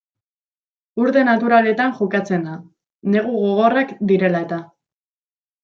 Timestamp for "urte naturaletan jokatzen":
1.03-2.49